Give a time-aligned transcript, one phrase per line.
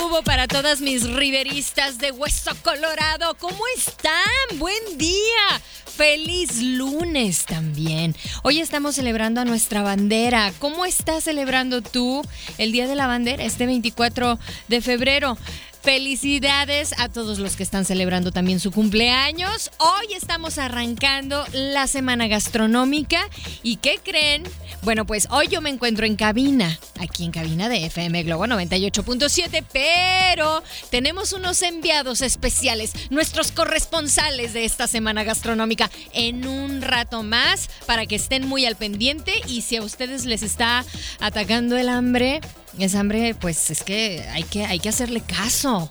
[0.00, 3.36] Estuvo para todas mis riveristas de Hueso Colorado.
[3.38, 4.58] ¿Cómo están?
[4.58, 5.60] Buen día.
[5.84, 8.16] Feliz lunes también.
[8.42, 10.54] Hoy estamos celebrando a nuestra bandera.
[10.58, 12.22] ¿Cómo estás celebrando tú
[12.56, 15.36] el Día de la Bandera este 24 de febrero?
[15.82, 19.70] Felicidades a todos los que están celebrando también su cumpleaños.
[19.78, 23.26] Hoy estamos arrancando la semana gastronómica.
[23.62, 24.42] ¿Y qué creen?
[24.82, 29.64] Bueno, pues hoy yo me encuentro en cabina, aquí en cabina de FM Globo 98.7,
[29.72, 37.70] pero tenemos unos enviados especiales, nuestros corresponsales de esta semana gastronómica, en un rato más
[37.86, 40.84] para que estén muy al pendiente y si a ustedes les está
[41.20, 42.40] atacando el hambre,
[42.78, 45.88] es hambre, pues es que hay que, hay que hacerle caso.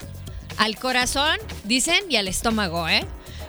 [0.57, 3.05] Al corazón, dicen, y al estómago, ¿eh?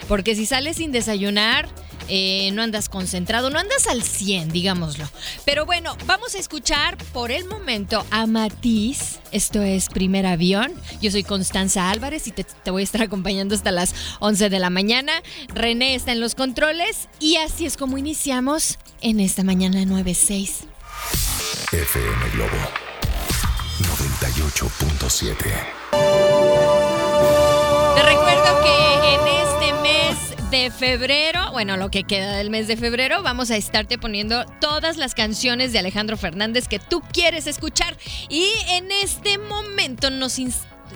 [0.08, 1.68] Porque si sales sin desayunar,
[2.12, 5.08] eh, no andas concentrado, no andas al 100, digámoslo.
[5.44, 9.20] Pero bueno, vamos a escuchar por el momento a Matiz.
[9.30, 10.72] Esto es Primer Avión.
[11.00, 14.58] Yo soy Constanza Álvarez y te, te voy a estar acompañando hasta las 11 de
[14.58, 15.12] la mañana.
[15.54, 20.64] René está en los controles y así es como iniciamos en esta mañana 9.6.
[21.72, 22.89] FM Globo
[23.84, 25.36] 98.7.
[27.96, 30.16] Te recuerdo que en este mes
[30.50, 34.96] de febrero, bueno, lo que queda del mes de febrero, vamos a estarte poniendo todas
[34.98, 37.96] las canciones de Alejandro Fernández que tú quieres escuchar.
[38.28, 40.36] Y en este momento nos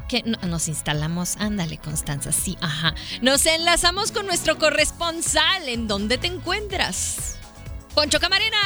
[0.09, 2.95] que no- nos instalamos, ándale Constanza, sí, ajá.
[3.23, 5.69] Nos enlazamos con nuestro corresponsal.
[5.69, 7.37] ¿En dónde te encuentras?
[7.95, 8.59] Poncho Camarena.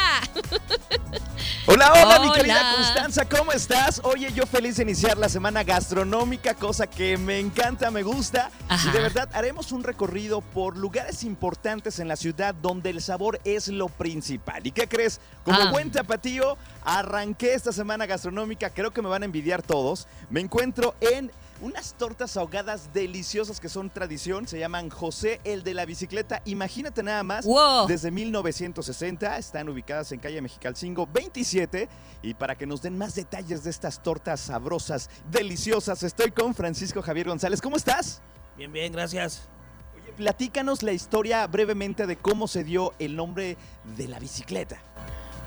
[1.66, 2.34] Hola, hola, mi Hola.
[2.34, 4.00] querida Constanza, ¿cómo estás?
[4.04, 8.50] Oye, yo feliz de iniciar la semana gastronómica, cosa que me encanta, me gusta.
[8.68, 8.88] Ajá.
[8.88, 13.38] Y de verdad, haremos un recorrido por lugares importantes en la ciudad donde el sabor
[13.44, 14.66] es lo principal.
[14.66, 15.20] ¿Y qué crees?
[15.44, 15.70] Como Ah.
[15.70, 20.08] buen tapatío, arranqué esta semana gastronómica, creo que me van a envidiar todos.
[20.30, 21.30] Me encuentro en
[21.60, 26.40] unas tortas ahogadas deliciosas que son tradición, se llaman José el de la bicicleta.
[26.44, 27.86] Imagínate nada más, Wow.
[27.88, 31.88] desde 1960 están ubicadas en calle Mexicalcingo 27
[32.22, 37.02] y para que nos den más detalles de estas tortas sabrosas, deliciosas, estoy con Francisco
[37.02, 37.60] Javier González.
[37.60, 38.20] ¿Cómo estás?
[38.56, 39.48] Bien, bien, gracias.
[39.96, 43.56] Oye, platícanos la historia brevemente de cómo se dio el nombre
[43.96, 44.78] de la bicicleta.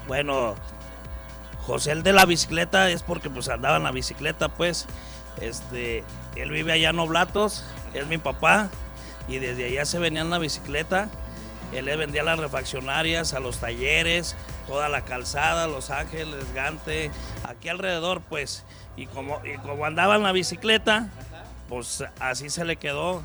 [0.07, 0.55] Bueno,
[1.65, 4.87] José el de la bicicleta es porque pues andaba en la bicicleta, pues.
[5.39, 6.03] Este,
[6.35, 8.69] él vive allá en Oblatos, es mi papá,
[9.27, 11.09] y desde allá se venía en la bicicleta.
[11.73, 14.35] Él le vendía las refaccionarias, a los talleres,
[14.67, 17.11] toda la calzada, Los Ángeles, Gante,
[17.47, 18.65] aquí alrededor, pues.
[18.97, 21.07] Y como, y como andaba en la bicicleta,
[21.69, 23.23] pues así se le quedó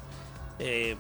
[0.60, 0.96] eh,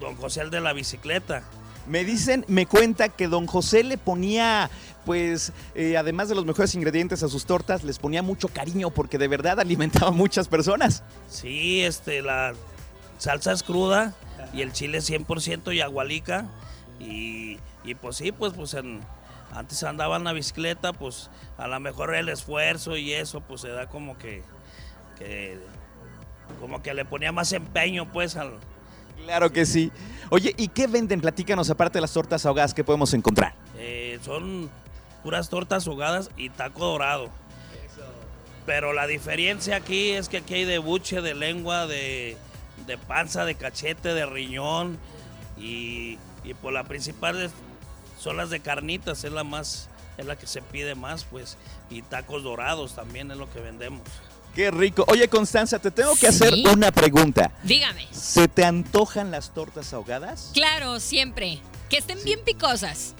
[0.00, 1.44] don José el de la bicicleta.
[1.90, 4.70] Me dicen, me cuenta que don José le ponía,
[5.04, 9.18] pues, eh, además de los mejores ingredientes a sus tortas, les ponía mucho cariño porque
[9.18, 11.02] de verdad alimentaba a muchas personas.
[11.28, 12.52] Sí, este, la
[13.18, 14.14] salsa es cruda
[14.54, 16.46] y el chile 100% y agualica.
[17.00, 18.76] Y, y pues sí, pues, pues
[19.52, 23.68] antes andaba en la bicicleta, pues a lo mejor el esfuerzo y eso, pues se
[23.68, 24.44] da como que,
[25.18, 25.58] que
[26.60, 28.60] como que le ponía más empeño, pues, al,
[29.24, 29.90] Claro que sí.
[30.30, 31.20] Oye, ¿y qué venden?
[31.20, 33.54] Platícanos, aparte de las tortas ahogadas, ¿qué podemos encontrar?
[33.78, 34.68] eh, son
[35.22, 37.30] puras tortas ahogadas y taco dorado.
[38.66, 42.36] Pero la diferencia aquí es que aquí hay de buche, de lengua, de,
[42.86, 44.98] de panza, de cachete, de riñón.
[45.58, 47.52] Y, y por la principal es-
[48.18, 49.88] son las de carnitas, es la más,
[50.18, 51.56] es la que se pide más, pues.
[51.88, 54.02] Y tacos dorados también es lo que vendemos.
[54.54, 55.04] Qué rico.
[55.08, 57.52] Oye, Constanza, te tengo que hacer una pregunta.
[57.62, 58.06] Dígame.
[58.10, 60.50] ¿Se te antojan las tortas ahogadas?
[60.52, 61.60] Claro, siempre.
[61.88, 63.14] Que estén bien picosas.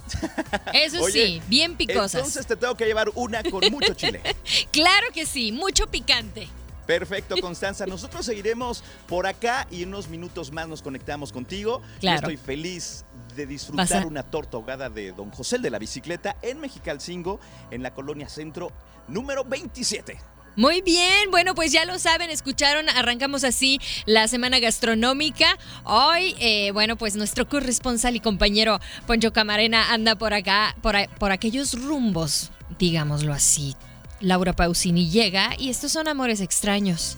[0.72, 2.14] Eso Oye, sí, bien picosas.
[2.14, 4.20] Entonces te tengo que llevar una con mucho chile.
[4.72, 6.48] Claro que sí, mucho picante.
[6.86, 7.86] Perfecto, Constanza.
[7.86, 11.82] Nosotros seguiremos por acá y en unos minutos más nos conectamos contigo.
[12.00, 12.22] Claro.
[12.22, 13.04] Yo estoy feliz
[13.36, 17.40] de disfrutar a- una torta ahogada de Don José de la bicicleta en Mexicalcingo,
[17.70, 18.70] en la colonia Centro,
[19.08, 20.18] número 27.
[20.56, 25.56] Muy bien, bueno, pues ya lo saben, escucharon, arrancamos así la semana gastronómica.
[25.84, 31.08] Hoy, eh, bueno, pues nuestro corresponsal y compañero Poncho Camarena anda por acá, por, a-
[31.18, 33.74] por aquellos rumbos, digámoslo así.
[34.20, 37.16] Laura Pausini llega y estos son amores extraños.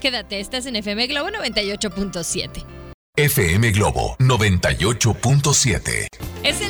[0.00, 2.64] Quédate, estás en FM Globo 98.7.
[3.16, 6.06] FM Globo 98.7.
[6.44, 6.69] Es el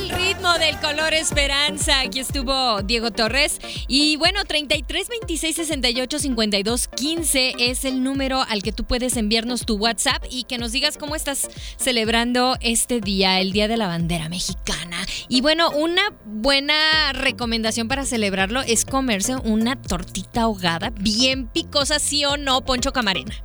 [0.71, 1.99] del color esperanza.
[1.99, 3.59] Aquí estuvo Diego Torres.
[3.87, 9.65] Y bueno, 33 26 68 52 15 es el número al que tú puedes enviarnos
[9.65, 13.87] tu WhatsApp y que nos digas cómo estás celebrando este día, el Día de la
[13.87, 14.97] Bandera Mexicana.
[15.27, 22.23] Y bueno, una buena recomendación para celebrarlo es comerse una tortita ahogada bien picosa, sí
[22.23, 23.35] o no, Poncho Camarena.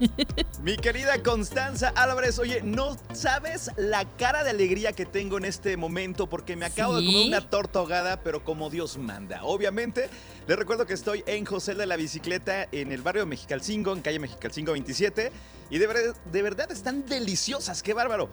[0.62, 5.76] Mi querida Constanza Álvarez, oye, no sabes la cara de alegría que tengo en este
[5.76, 9.44] momento porque me acabo de comer una torta ahogada, pero como Dios manda.
[9.44, 10.08] Obviamente,
[10.46, 14.18] les recuerdo que estoy en José de la Bicicleta, en el barrio Mexicalcingo, en calle
[14.18, 15.32] Mexicalcingo 27,
[15.70, 18.28] y de, ver- de verdad están deliciosas, qué bárbaro.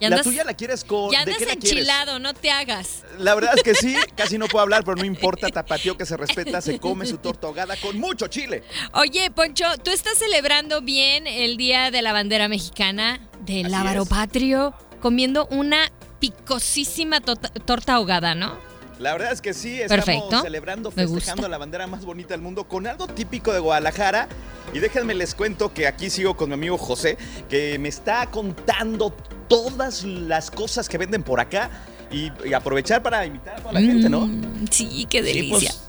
[0.00, 1.10] Ya la tuya la quieres con...
[1.10, 1.72] ya ¿de andas qué la quieres?
[1.72, 3.04] enchilado, no te hagas.
[3.18, 6.16] La verdad es que sí, casi no puedo hablar, pero no importa, tapatío que se
[6.16, 8.62] respeta, se come su torta ahogada con mucho chile.
[8.92, 14.08] Oye, Poncho, ¿tú estás celebrando bien el Día de la Bandera Mexicana del es.
[14.08, 15.90] Patrio comiendo una
[16.20, 18.58] picosísima torta ahogada, ¿no?
[18.98, 20.42] La verdad es que sí, estamos Perfecto.
[20.42, 24.26] celebrando, festejando la bandera más bonita del mundo con algo típico de Guadalajara.
[24.72, 29.14] Y déjenme les cuento que aquí sigo con mi amigo José, que me está contando
[29.48, 31.70] todas las cosas que venden por acá
[32.10, 34.26] y, y aprovechar para invitar a toda la gente, ¿no?
[34.26, 35.70] Mm, sí, qué Sí, delicia.
[35.70, 35.82] pues,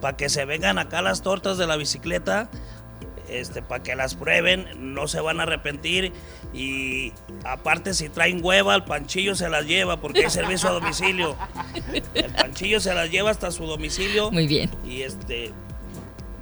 [0.00, 2.50] para que se vengan acá las tortas de la bicicleta,
[3.28, 6.12] este, para que las prueben, no se van a arrepentir.
[6.54, 7.12] Y
[7.44, 11.36] aparte, si traen hueva, el panchillo se las lleva porque hay servicio a domicilio.
[12.14, 14.30] El panchillo se las lleva hasta su domicilio.
[14.30, 14.70] Muy bien.
[14.86, 15.50] Y este,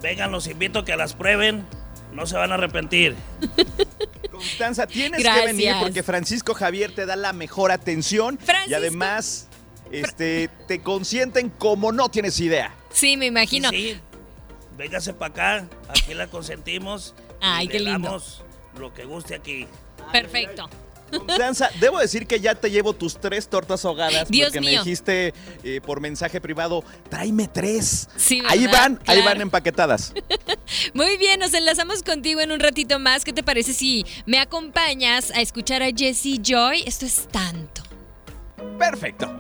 [0.03, 1.65] vengan, los invito a que las prueben,
[2.13, 3.15] no se van a arrepentir.
[4.35, 5.47] Constanza, tienes Gracias.
[5.47, 8.77] que venir porque Francisco Javier te da la mejor atención y Francisco.
[8.77, 9.49] además
[9.91, 12.75] este, te consienten como no tienes idea.
[12.93, 13.71] Sí, me imagino.
[13.71, 14.01] Sí, sí,
[14.77, 17.15] véngase para acá, aquí la consentimos.
[17.19, 18.09] y Ay, le qué lindo.
[18.09, 18.43] damos
[18.79, 19.67] lo que guste aquí.
[20.13, 20.69] Perfecto.
[21.11, 25.35] Constanza, debo decir que ya te llevo tus tres tortas ahogadas Dios porque me dijiste
[25.63, 28.09] eh, por mensaje privado, tráeme tres.
[28.17, 30.13] Sí, ahí van, ahí van empaquetadas.
[30.95, 33.25] Muy bien, nos enlazamos contigo en un ratito más.
[33.25, 36.83] ¿Qué te parece si me acompañas a escuchar a Jessie Joy?
[36.87, 37.83] Esto es tanto.
[38.79, 39.31] Perfecto.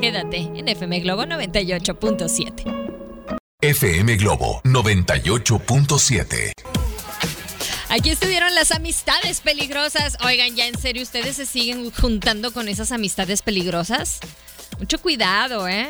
[0.00, 3.38] Quédate en FM Globo 98.7.
[3.60, 6.77] FM Globo 98.7.
[7.98, 10.18] Aquí estuvieron las amistades peligrosas.
[10.24, 14.20] Oigan, ya en serio, ¿ustedes se siguen juntando con esas amistades peligrosas?
[14.78, 15.88] Mucho cuidado, ¿eh?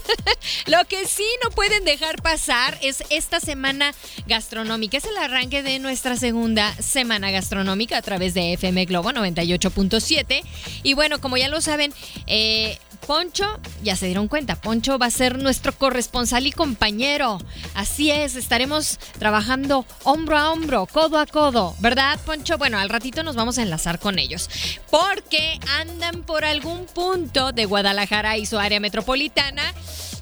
[0.66, 3.92] Lo que sí no pueden dejar pasar es esta semana
[4.26, 4.96] gastronómica.
[4.96, 10.42] Es el arranque de nuestra segunda semana gastronómica a través de FM Globo 98.7.
[10.82, 11.92] Y bueno, como ya lo saben,
[12.26, 17.38] eh, Poncho, ya se dieron cuenta, Poncho va a ser nuestro corresponsal y compañero.
[17.74, 22.56] Así es, estaremos trabajando hombro a hombro, codo a codo, ¿verdad, Poncho?
[22.56, 24.48] Bueno, al ratito nos vamos a enlazar con ellos,
[24.90, 29.74] porque andan por algún punto de Guadalajara y su área metropolitana.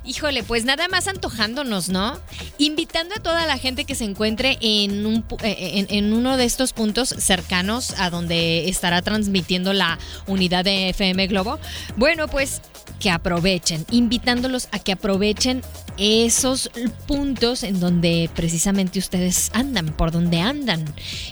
[0.04, 2.18] Híjole, pues nada más antojándonos, ¿no?
[2.58, 6.44] Invitando a toda la gente que se encuentre en, un, eh, en, en uno de
[6.44, 11.60] estos puntos cercanos a donde estará transmitiendo la unidad de FM Globo.
[11.96, 12.62] Bueno, pues
[12.98, 15.62] que aprovechen, invitándolos a que aprovechen
[15.98, 16.70] esos
[17.06, 20.84] puntos en donde precisamente ustedes andan, por donde andan,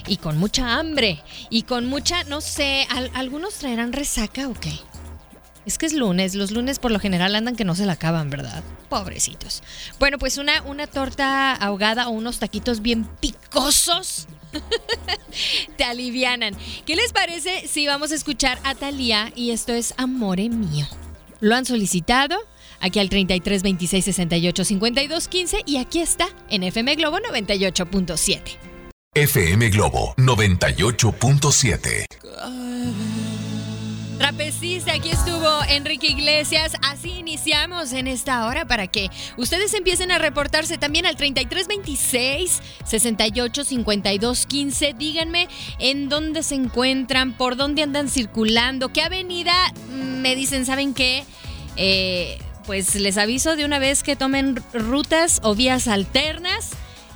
[0.07, 4.71] y con mucha hambre, y con mucha, no sé, ¿al- ¿algunos traerán resaca o qué?
[5.65, 8.29] Es que es lunes, los lunes por lo general andan que no se la acaban,
[8.29, 8.63] ¿verdad?
[8.89, 9.61] Pobrecitos.
[9.99, 14.27] Bueno, pues una, una torta ahogada o unos taquitos bien picosos
[15.77, 16.55] te alivianan.
[16.85, 20.87] ¿Qué les parece si vamos a escuchar a Thalía y esto es Amore Mío?
[21.39, 22.37] Lo han solicitado
[22.79, 28.57] aquí al 33 26 68 52 15 y aquí está en FM Globo 98.7.
[29.13, 32.05] FM Globo 98.7.
[34.21, 36.73] Trapecista, aquí estuvo Enrique Iglesias.
[36.83, 43.63] Así iniciamos en esta hora para que ustedes empiecen a reportarse también al 3326 68
[43.63, 44.93] 52 15.
[44.93, 45.47] Díganme
[45.79, 51.23] en dónde se encuentran, por dónde andan circulando, qué avenida mm, me dicen, ¿saben qué?
[51.75, 52.37] Eh,
[52.67, 56.69] pues les aviso de una vez que tomen rutas o vías alternas.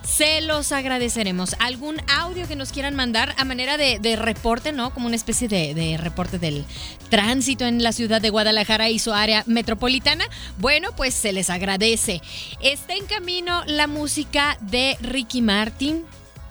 [0.05, 1.55] Se los agradeceremos.
[1.59, 4.93] ¿Algún audio que nos quieran mandar a manera de, reporte, ¿no?
[4.93, 6.65] Como una especie de reporte del
[7.09, 10.25] tránsito en la ciudad de Guadalajara y su área metropolitana?
[10.57, 12.21] Bueno, pues se les agradece.
[12.62, 16.05] Está en camino la música de Ricky Martin.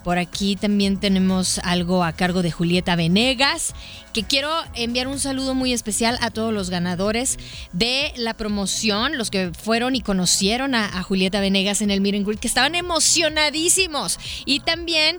[0.05, 3.75] Por aquí también tenemos algo a cargo de Julieta Venegas,
[4.13, 7.39] que quiero enviar un saludo muy especial a todos los ganadores
[7.73, 12.27] de la promoción, los que fueron y conocieron a, Julieta Venegas en el Meet and
[12.27, 14.19] Greet, que estaban emocionadísimos.
[14.45, 15.19] Y también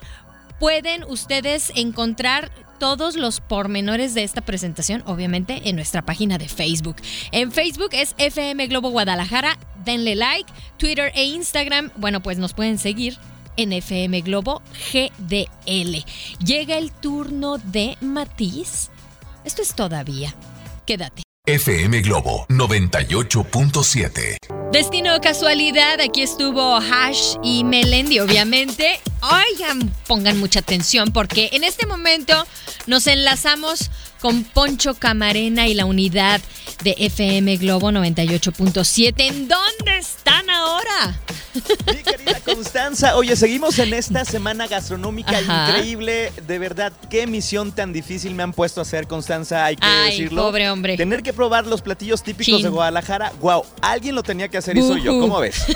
[0.59, 6.97] pueden ustedes encontrar todos los pormenores de esta presentación, obviamente, en nuestra página de Facebook.
[7.31, 12.77] En Facebook es FM Globo Guadalajara, denle like, Twitter e Instagram, bueno, pues nos pueden
[12.77, 13.17] seguir
[13.57, 14.61] en FM Globo
[14.93, 16.05] GDL.
[16.43, 18.89] Llega el turno de Matiz.
[19.43, 20.35] Esto es todavía.
[20.85, 21.25] Quédate.
[21.47, 24.37] FM Globo 98.7.
[24.71, 28.99] Destino casualidad, aquí estuvo Hash y Melendi, obviamente.
[29.21, 32.47] Oigan, pongan mucha atención porque en este momento
[32.87, 36.41] nos enlazamos con Poncho Camarena y la unidad
[36.83, 39.13] de FM Globo 98.7.
[39.17, 41.15] ¿En dónde están ahora?
[41.87, 45.69] Mi querida Constanza, oye, seguimos en esta semana gastronómica Ajá.
[45.69, 46.31] increíble.
[46.47, 50.11] De verdad, qué misión tan difícil me han puesto a hacer, Constanza, hay que Ay,
[50.11, 50.43] decirlo.
[50.43, 50.97] pobre hombre.
[50.97, 52.63] Tener que probar los platillos típicos Chin.
[52.63, 53.31] de Guadalajara.
[53.41, 55.19] Wow, alguien lo tenía que hacer y soy yo.
[55.19, 55.63] ¿Cómo ves?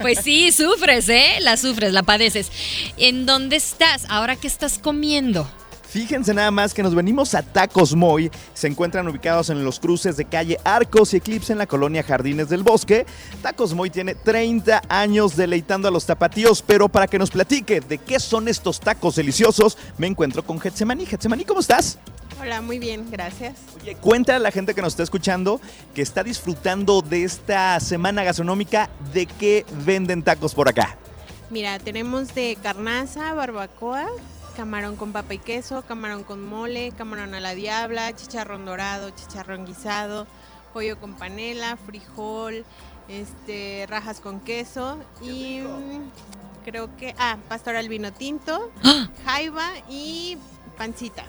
[0.00, 1.38] Pues sí, sufres, ¿eh?
[1.40, 2.50] La sufres, la padeces.
[2.96, 4.06] ¿En dónde estás?
[4.08, 5.48] ¿Ahora qué estás comiendo?
[5.94, 8.28] Fíjense nada más que nos venimos a Tacos Moy.
[8.52, 12.48] Se encuentran ubicados en los cruces de calle Arcos y Eclipse en la colonia Jardines
[12.48, 13.06] del Bosque.
[13.42, 17.98] Tacos Moy tiene 30 años deleitando a los tapatíos, pero para que nos platique de
[17.98, 21.06] qué son estos tacos deliciosos, me encuentro con Getsemani.
[21.06, 22.00] Getsemani, ¿cómo estás?
[22.40, 23.54] Hola, muy bien, gracias.
[23.80, 25.60] Oye, cuéntale a la gente que nos está escuchando
[25.94, 30.98] que está disfrutando de esta semana gastronómica, de qué venden tacos por acá.
[31.50, 34.08] Mira, tenemos de carnaza, barbacoa,
[34.54, 39.66] camarón con papa y queso, camarón con mole, camarón a la diabla, chicharrón dorado, chicharrón
[39.66, 40.26] guisado,
[40.72, 42.64] pollo con panela, frijol,
[43.08, 45.60] este, rajas con queso y
[46.64, 48.70] creo que, ah, pastor al vino tinto,
[49.24, 50.38] jaiba y
[50.78, 51.24] pancita.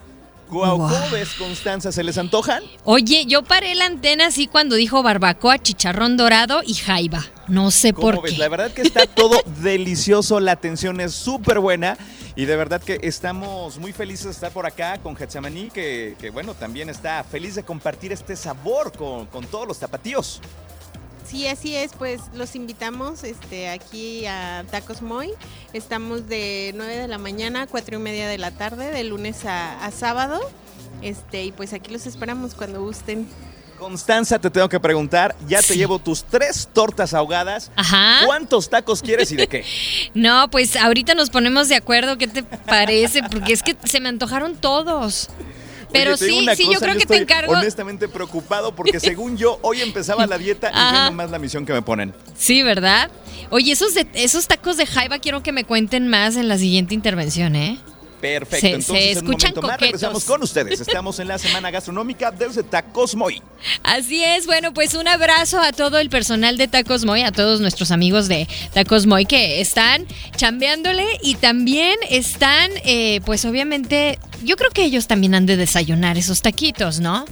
[0.49, 1.91] ¿Cómo ves, Constanza?
[1.91, 2.63] ¿Se les antojan?
[2.83, 7.25] Oye, yo paré la antena así cuando dijo barbacoa, chicharrón dorado y jaiba.
[7.47, 8.33] No sé ¿Cómo por ves?
[8.33, 8.37] qué.
[8.39, 11.97] La verdad que está todo delicioso, la atención es súper buena
[12.35, 16.29] y de verdad que estamos muy felices de estar por acá con Getsemaní, que, que,
[16.29, 20.41] bueno, también está feliz de compartir este sabor con, con todos los tapatíos.
[21.27, 25.31] Sí, así es, pues los invitamos este, aquí a Tacos Moy.
[25.73, 29.43] Estamos de 9 de la mañana a 4 y media de la tarde, de lunes
[29.45, 30.39] a, a sábado.
[31.01, 33.27] Este, y pues aquí los esperamos cuando gusten.
[33.79, 35.77] Constanza, te tengo que preguntar, ya te Sí.
[35.77, 37.71] llevo tus tres tortas ahogadas.
[37.75, 38.21] Ajá.
[38.25, 39.65] ¿Cuántos tacos quieres y de qué?
[40.13, 42.17] No, pues ahorita nos ponemos de acuerdo.
[42.17, 43.21] ¿Qué te parece?
[43.23, 45.27] Porque es que se me antojaron todos.
[45.95, 47.53] Pero Oye, sí, sí, yo creo que te encargo.
[47.53, 51.73] Honestamente preocupado porque según yo, hoy empezaba la dieta y ve nomás la misión que
[51.73, 52.13] me ponen.
[52.37, 53.09] Sí, ¿verdad?
[53.49, 56.93] Oye, esos, de- esos tacos de jaiba quiero que me cuenten más en la siguiente
[56.93, 57.79] intervención, ¿eh?
[58.21, 60.79] Perfecto, Se- entonces se en un escuchan más regresamos con ustedes.
[60.79, 63.41] Estamos en la semana gastronómica desde Tacos Moy.
[63.83, 67.61] Así es, bueno, pues un abrazo a todo el personal de Tacos Moy, a todos
[67.61, 70.05] nuestros amigos de Tacos Moy que están
[70.35, 76.17] chambeándole y también están, eh, pues obviamente, yo creo que ellos también han de desayunar
[76.17, 77.25] esos taquitos, ¿no?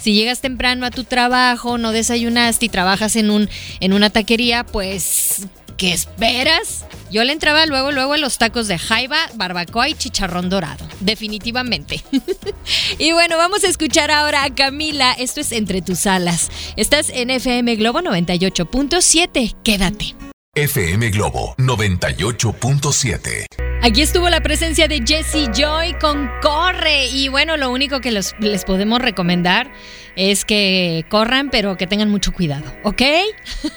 [0.00, 3.48] Si llegas temprano a tu trabajo, no desayunaste y trabajas en un
[3.78, 5.42] en una taquería, pues
[5.82, 6.86] ¿qué esperas?
[7.10, 12.04] Yo le entraba luego luego a los tacos de jaiba, barbacoa y chicharrón dorado, definitivamente.
[12.98, 16.52] y bueno, vamos a escuchar ahora a Camila, esto es Entre tus alas.
[16.76, 20.14] Estás en FM Globo 98.7, quédate.
[20.54, 23.71] FM Globo 98.7.
[23.84, 27.06] Aquí estuvo la presencia de Jesse Joy con Corre.
[27.08, 29.72] Y bueno, lo único que los- les podemos recomendar
[30.14, 33.02] es que corran, pero que tengan mucho cuidado, ¿ok?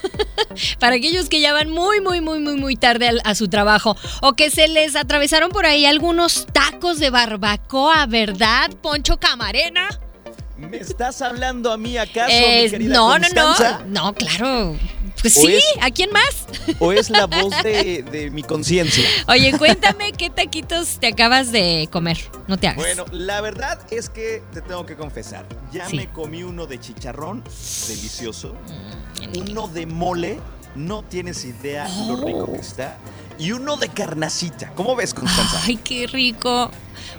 [0.79, 4.33] Para aquellos que ya van muy, muy, muy, muy, muy tarde a, su trabajo o
[4.33, 9.89] que se les atravesaron por ahí algunos tacos de barbacoa, ¿verdad, Poncho Camarena?
[10.57, 13.55] ¿Me estás hablando a mí acaso, Eh, mi querida no, no, no.
[13.87, 14.75] No, claro.
[15.25, 16.45] Pues ¿O sí, es- ¿a quién más?
[16.79, 19.03] ¿O es la voz de, de mi conciencia?
[19.27, 22.19] Oye, cuéntame qué taquitos te acabas de comer.
[22.47, 22.77] No te hagas.
[22.77, 25.47] Bueno, la verdad es que te tengo que confesar.
[25.71, 25.97] Ya Sí.
[25.97, 27.43] me comí uno de chicharrón,
[27.87, 28.53] delicioso.
[28.53, 30.39] Mm, Uno de mole,
[30.75, 32.97] no tienes idea lo rico que está.
[33.37, 34.71] Y uno de carnacita.
[34.75, 35.61] ¿Cómo ves, Constanza?
[35.65, 36.71] Ay, qué rico.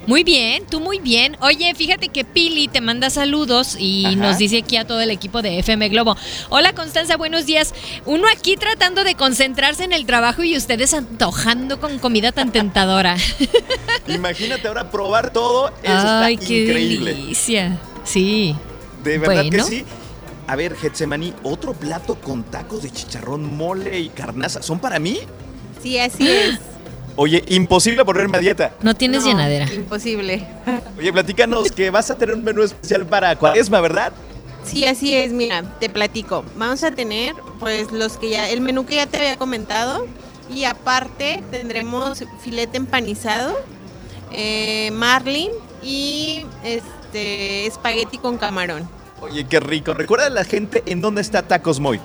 [0.07, 1.37] Muy bien, tú muy bien.
[1.41, 4.15] Oye, fíjate que Pili te manda saludos y Ajá.
[4.15, 6.15] nos dice aquí a todo el equipo de FM Globo.
[6.49, 7.73] Hola Constanza, buenos días.
[8.05, 13.17] Uno aquí tratando de concentrarse en el trabajo y ustedes antojando con comida tan tentadora.
[14.07, 15.67] Imagínate ahora probar todo.
[15.83, 17.13] Eso Ay, está qué increíble.
[17.13, 17.77] delicia.
[18.03, 18.55] Sí.
[19.03, 19.51] De verdad Bueno.
[19.51, 19.85] que sí.
[20.47, 24.61] A ver, Getsemaní, otro plato con tacos de chicharrón, mole y carnaza.
[24.61, 25.19] ¿Son para mí?
[25.83, 26.59] Sí, así es.
[27.17, 28.73] Oye, imposible ponerme a dieta.
[28.81, 29.71] No tienes No, llenadera.
[29.73, 30.47] Imposible.
[30.97, 34.13] Oye, platícanos que vas a tener un menú especial para Cuaresma, ¿verdad?
[34.63, 36.45] Sí, así es, mira, te platico.
[36.55, 40.07] Vamos a tener, pues, los que ya, el menú que ya te había comentado.
[40.53, 43.57] Y aparte tendremos filete empanizado,
[44.31, 45.51] eh, marlin
[45.83, 48.87] y este espagueti con camarón.
[49.21, 49.93] Oye, qué rico.
[49.93, 51.99] Recuerda a la gente en dónde está Tacos Moy.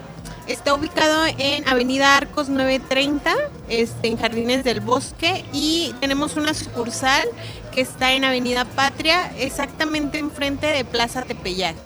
[0.47, 3.33] Está ubicado en Avenida Arcos 930,
[3.69, 7.29] este, en Jardines del Bosque, y tenemos una sucursal
[7.73, 11.77] que está en Avenida Patria, exactamente enfrente de Plaza Tepeyac.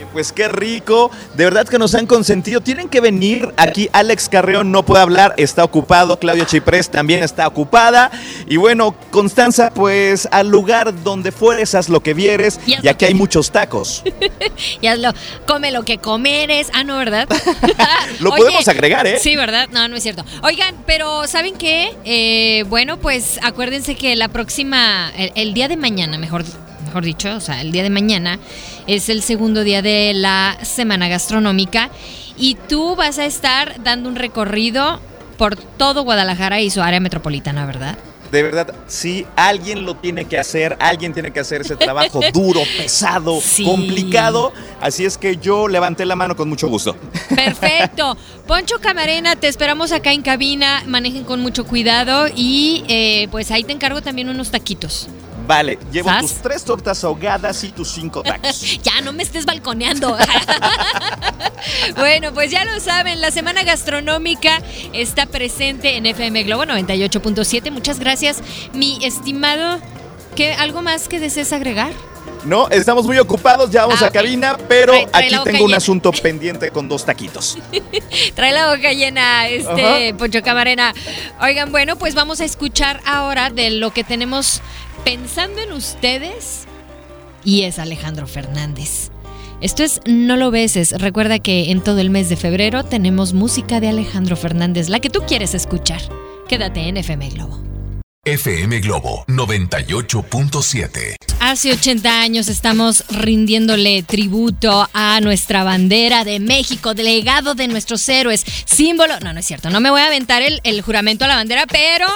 [0.00, 1.10] Oye, pues qué rico.
[1.34, 2.62] De verdad que nos han consentido.
[2.62, 3.90] Tienen que venir aquí.
[3.92, 6.18] Alex Carreón no puede hablar, está ocupado.
[6.18, 8.10] Claudia Chiprés también está ocupada.
[8.46, 12.58] Y bueno, Constanza, pues al lugar donde fueres, haz lo que vieres.
[12.66, 14.02] Y aquí que- hay muchos tacos.
[14.80, 15.12] Y hazlo.
[15.46, 16.68] Come lo que comeres.
[16.72, 17.28] Ah, no, ¿verdad?
[18.20, 19.18] Lo Oye, podemos agregar, ¿eh?
[19.18, 19.68] Sí, ¿verdad?
[19.72, 20.24] No, no es cierto.
[20.42, 21.94] Oigan, pero ¿saben qué?
[22.04, 26.44] Eh, bueno, pues acuérdense que la próxima, el, el día de mañana, mejor,
[26.90, 28.40] mejor dicho, o sea, el día de mañana
[28.88, 31.88] es el segundo día de la semana gastronómica
[32.36, 35.00] y tú vas a estar dando un recorrido
[35.38, 37.96] por todo Guadalajara y su área metropolitana, ¿verdad?
[38.32, 42.60] De verdad, sí, alguien lo tiene que hacer, alguien tiene que hacer ese trabajo duro,
[42.76, 43.64] pesado, Sí.
[43.64, 44.52] complicado.
[44.80, 46.96] Así es que yo levanté la mano con mucho gusto.
[47.34, 48.16] Perfecto.
[48.48, 50.82] Poncho Camarena, te esperamos acá en cabina.
[50.86, 55.08] Manejen con mucho cuidado y eh, pues ahí te encargo también unos taquitos.
[55.50, 56.20] Vale, llevo ¿Sas?
[56.20, 58.60] tus tres tortas ahogadas y tus cinco tacos.
[58.84, 60.16] Ya, no me estés balconeando.
[61.96, 67.72] bueno, pues ya lo saben, la semana gastronómica está presente en FM Globo 98.7.
[67.72, 68.38] Muchas gracias,
[68.74, 69.80] mi estimado.
[70.36, 71.90] ¿Qué, ¿Algo más que desees agregar?
[72.44, 75.74] No, estamos muy ocupados, ya vamos Ah, a cabina, pero Trae- trae aquí tengo un
[75.74, 77.58] asunto pendiente con dos taquitos.
[78.34, 80.16] Trae la boca llena, este Ajá.
[80.16, 80.94] Poncho Camarena.
[81.42, 84.62] Oigan, bueno, pues vamos a escuchar ahora de lo que tenemos
[85.04, 86.64] pensando en ustedes
[87.44, 89.10] y es Alejandro Fernández.
[89.60, 90.92] Esto es No lo beses.
[90.92, 95.10] Recuerda que en todo el mes de febrero tenemos música de Alejandro Fernández, la que
[95.10, 96.00] tú quieres escuchar.
[96.48, 97.62] Quédate en FM Globo.
[98.24, 101.16] FM Globo 98.7.
[101.40, 108.44] Hace 80 años estamos rindiéndole tributo a nuestra bandera de México, legado de nuestros héroes,
[108.66, 109.18] símbolo.
[109.20, 111.66] No, no es cierto, no me voy a aventar el, el juramento a la bandera,
[111.66, 112.06] pero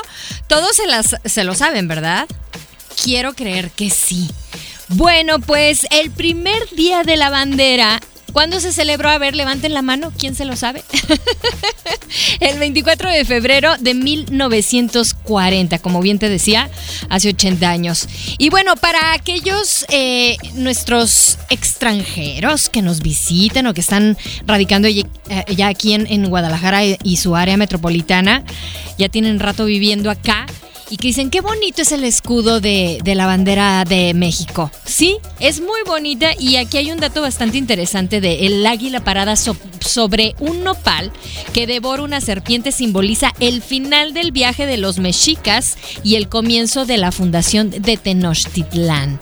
[0.46, 2.26] todos se, las, se lo saben, ¿verdad?
[3.02, 4.28] Quiero creer que sí.
[4.88, 8.00] Bueno, pues el primer día de la bandera.
[8.32, 9.10] ¿Cuándo se celebró?
[9.10, 10.12] A ver, levanten la mano.
[10.18, 10.82] ¿Quién se lo sabe?
[12.40, 16.68] el 24 de febrero de 1940, como bien te decía,
[17.10, 18.08] hace 80 años.
[18.38, 25.68] Y bueno, para aquellos eh, nuestros extranjeros que nos visiten o que están radicando ya,
[25.68, 28.42] aquí en, Guadalajara y su área metropolitana,
[28.98, 30.46] ya tienen rato viviendo acá
[30.94, 34.70] y que dicen qué bonito es el escudo de, de la bandera de México.
[34.84, 39.34] Sí, es muy bonita y aquí hay un dato bastante interesante de el águila parada
[39.34, 41.10] so- sobre un nopal
[41.52, 46.84] que devora una serpiente simboliza el final del viaje de los mexicas y el comienzo
[46.86, 49.18] de la fundación de Tenochtitlán.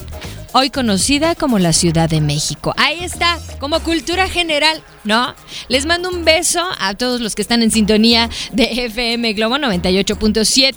[0.54, 2.74] Hoy conocida como la Ciudad de México.
[2.76, 5.34] Ahí está, como cultura general, ¿no?
[5.68, 10.74] Les mando un beso a todos los que están en sintonía de FM Globo 98.7.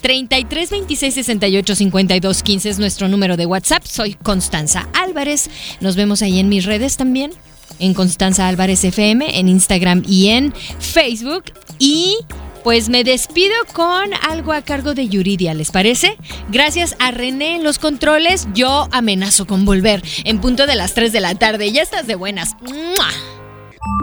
[0.00, 3.84] 33 26 68 52 15 es nuestro número de WhatsApp.
[3.84, 5.50] Soy Constanza Álvarez.
[5.80, 7.32] Nos vemos ahí en mis redes también.
[7.78, 11.44] En Constanza Álvarez FM, en Instagram y en Facebook.
[11.78, 12.16] Y
[12.64, 16.16] pues me despido con algo a cargo de Yuridia, ¿les parece?
[16.50, 21.12] Gracias a René en los controles, yo amenazo con volver en punto de las 3
[21.12, 21.72] de la tarde.
[21.72, 22.56] Ya estás de buenas.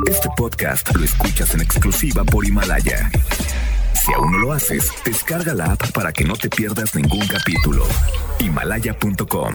[0.08, 3.10] Este podcast lo escuchas en exclusiva por Himalaya.
[3.94, 7.86] Si aún no lo haces, descarga la app para que no te pierdas ningún capítulo.
[8.40, 9.48] Himalaya.com